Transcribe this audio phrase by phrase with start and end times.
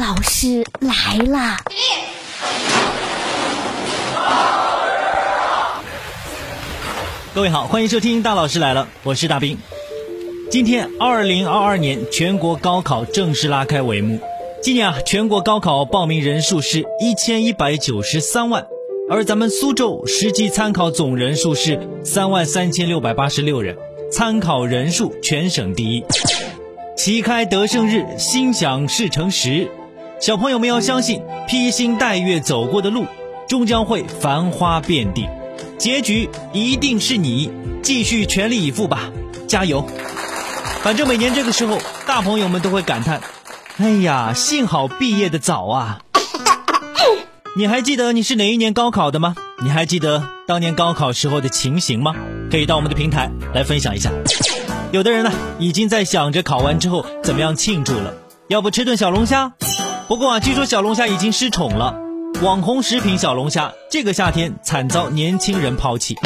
[0.00, 1.58] 老师来了！
[7.34, 9.58] 各位好，欢迎收听《大老师来了》，我是大兵。
[10.50, 14.18] 今天，二零二二年全国高考正式拉开帷幕。
[14.62, 18.66] 今年啊，全国高考报名人数是一千一百九十三万，
[19.10, 23.76] 而咱们苏州实际参考总人数是三万三千六百八十六人，
[24.10, 26.02] 参考人数全省第一。
[26.96, 29.70] 旗开得胜日，心想事成时。
[30.20, 33.06] 小朋友们要相信，披星戴月走过的路，
[33.48, 35.26] 终将会繁花遍地。
[35.78, 37.50] 结局一定是你，
[37.82, 39.10] 继续全力以赴吧，
[39.48, 39.82] 加油！
[40.82, 43.22] 反正每年这个时候，大朋友们都会感叹
[43.80, 46.00] ：“哎呀，幸好毕业的早啊！”
[47.56, 49.34] 你还记得你是哪一年高考的吗？
[49.62, 52.14] 你还记得当年高考时候的情形吗？
[52.50, 54.12] 可以到我们的平台来分享一下。
[54.92, 58.14] 有的人呢，已经在想着考完之后怎么样庆祝了，
[58.48, 59.54] 要不吃顿小龙虾？
[60.10, 61.94] 不过啊，据说小龙虾已经失宠了。
[62.42, 66.16] 网红食品小龙虾，这个夏天惨遭年轻人抛弃。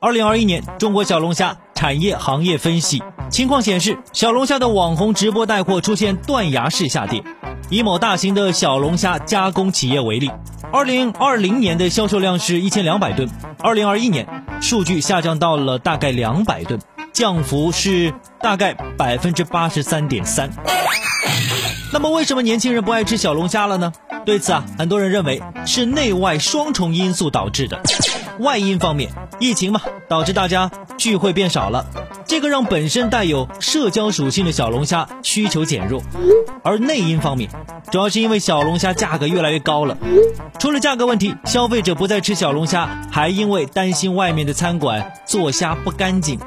[0.00, 7.22] 二零二一年中国小龙虾产业行业分析情况显示，小龙虾的网红直播带货出现断崖式下跌。
[7.70, 10.32] 以某大型的小龙虾加工企业为例，
[10.72, 14.26] 二零二零年的销售量是一千两百吨，二零二一年
[14.60, 16.80] 数据下降到了大概两百吨，
[17.12, 20.50] 降幅是大概百分之八十三点三。
[21.92, 23.92] 那么为什么年轻人不爱吃小龙虾了呢？
[24.24, 27.82] 对此啊，很多人认为是内外双重因素导致的。
[28.38, 31.84] 外因方面，疫情嘛，导致大家聚会变少了，
[32.24, 36.02] 这个让本身带有社交属性的小龙虾需求减弱。
[36.64, 37.50] 而内因方面，
[37.90, 39.98] 主要是因为小龙虾价格越来越高了。
[40.58, 46.40] 除了价格问题，消费者不再吃小龙虾，还因为担心外面的餐馆做虾不干净。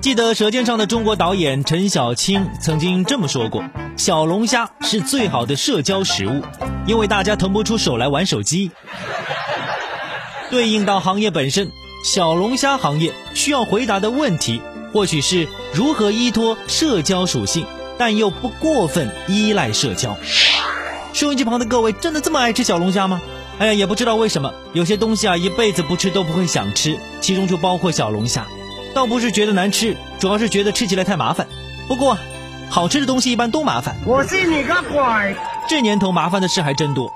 [0.00, 3.64] 记得《舌尖上的中国》导演陈小青曾经这么说过
[3.96, 6.42] ：“小龙虾是最好的社交食物，
[6.86, 8.70] 因为大家腾不出手来玩手机。
[10.50, 11.70] ”对应到行业本身，
[12.04, 14.60] 小龙虾行业需要回答的问题，
[14.92, 17.66] 或许是如何依托社交属性，
[17.98, 20.16] 但又不过分依赖社交。
[21.12, 23.20] 收音机旁的各位，真的这么爱吃小龙虾吗？
[23.58, 28.46] 哎呀，也不知道为什么，有些东西啊，一辈子不吃都不会想吃，其中就包括小龙虾。
[28.96, 31.46] 倒不是觉得难吃，主要是觉得吃起来太麻烦。
[31.86, 32.16] 不过，
[32.70, 33.94] 好吃的东西一般都麻烦。
[34.06, 35.36] 我信你个鬼！
[35.68, 37.12] 这年头麻烦的事还真多。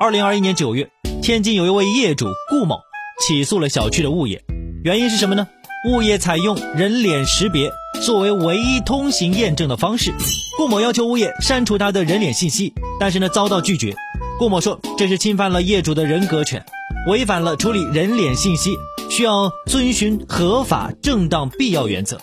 [0.00, 0.90] 二零二一年九月，
[1.22, 2.80] 天津有一位业主顾某
[3.24, 4.42] 起诉了小区的物业，
[4.82, 5.46] 原因是什么呢？
[5.88, 7.70] 物业采用人脸识别
[8.04, 10.12] 作为唯一通行验证的方式，
[10.58, 13.94] 顾某要求物业删除他的人脸信息，但是呢遭到拒绝。
[14.40, 16.64] 顾某说这是侵犯了业主的人格权，
[17.06, 18.76] 违反了处理人脸信息。
[19.12, 22.18] 需要遵循合法、正当、必要原则。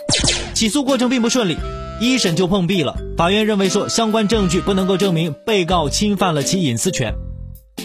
[0.55, 1.55] 起诉过程并不顺利，
[2.01, 2.97] 一审就碰壁了。
[3.15, 7.13] 法院认为说，相关证据不能够证明被告侵犯了其隐私权。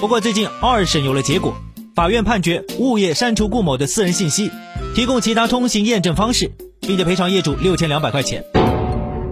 [0.01, 1.55] 不过最近二审有了结果，
[1.95, 4.51] 法院判决物业删除顾某的私人信息，
[4.95, 6.51] 提供其他通行验证方式，
[6.81, 8.43] 并且赔偿业主六千两百块钱。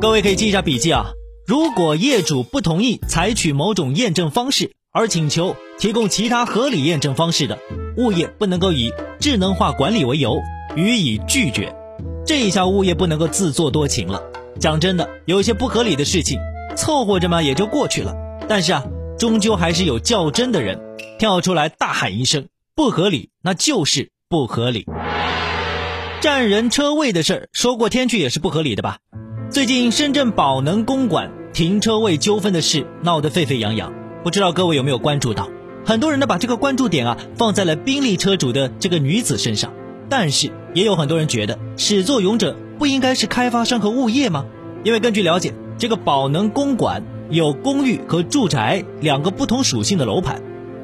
[0.02, 1.06] 各位可以记一下笔记啊，
[1.46, 7.58] 如果业主不同意采取某种验证方式，而请求提供其他合理验证方式的。
[7.96, 10.40] 物业不能够以智能化管理为由
[10.74, 11.74] 予以拒绝，
[12.26, 14.22] 这一下物业不能够自作多情了。
[14.58, 16.38] 讲真的，有些不合理的事情，
[16.76, 18.14] 凑合着嘛也就过去了。
[18.48, 18.84] 但是啊，
[19.18, 20.80] 终究还是有较真的人
[21.18, 24.86] 跳出来大喊一声不合理，那就是不合理。
[26.20, 28.98] 占人车位的事儿说过天去也是不合理的吧？
[29.50, 33.92] 最近深圳宝能公馆停车位纠纷的事闹得沸沸扬扬，
[34.22, 35.48] 不知道各位有没有关注到？
[35.84, 39.72] 很多人呢把这个关注点啊放在了宾利车主的这个女子身上，
[40.08, 44.46] 但是也有很多人觉得始作俑者不应该是开发商和物业吗？
[44.84, 50.42] 因为根据了解，这个宝能公馆有公寓和住宅两个不同属性的楼盘，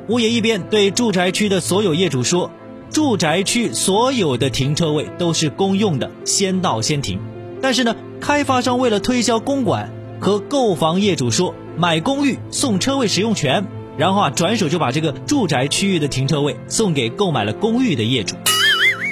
[0.09, 2.51] 物业一边对住宅区的所有业主说，
[2.91, 7.21] 住宅区所有的停车位都是公用的，先到先停。
[7.61, 13.65] 但是呢，开发商为了推销公馆，和购房业主说买公寓送车位使用权。
[13.99, 18.37] 然后啊，转手就把这个住宅区域的停车位送给购买了公寓的业主。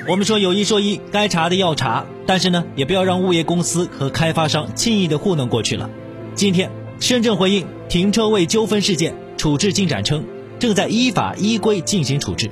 [0.09, 5.91] 我们说有一说一，该查的要查，但是呢，也不要让物业公司和开发商轻易的糊弄过去了。
[6.37, 10.25] 今天，深圳回应停车位纠纷事件处置进展称，
[10.61, 12.49] 正在依法依规进行处置。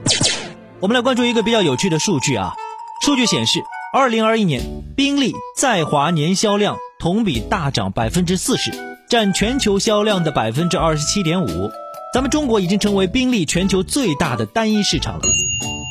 [0.81, 2.55] 我们来关注一个比较有趣的数据啊，
[3.01, 3.61] 数据显示，
[3.93, 4.61] 二零二一年
[4.97, 8.73] 宾利在华年销量同比大涨百分之四十，
[9.09, 11.71] 占全球销量的百分之二十七点五。
[12.15, 15.23] 咱们中国已经成为宾利全球最大的单一市场了。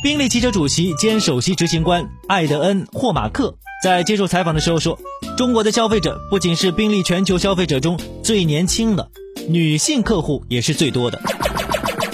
[0.01, 4.97] 宾利汽车主席兼首席执行官艾德恩·霍马克在接受采访的时候说
[5.35, 9.11] ：“中国的消费者不仅是宾利全球消费者中最年轻的，
[9.49, 11.19] 女性客户也是最多的。”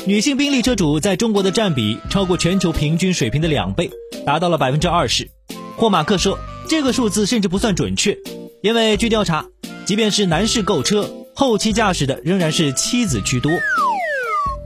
[0.08, 3.92] 女性宾利车主在中国的占比超过全球平均水平的两倍，
[4.26, 5.30] 达到了百分之二十。
[5.78, 8.18] 霍马克说，这个数字甚至不算准确，
[8.64, 9.46] 因为据调查，
[9.86, 13.52] 即便是男士购车，后期驾驶的仍然是妻子居多。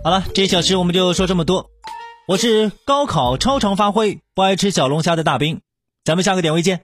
[0.04, 1.70] 好了，这一小时我们就说这么多。
[2.28, 5.62] 我是高考超常发挥、不爱吃小龙虾的大兵，
[6.04, 6.82] 咱们下个点位见。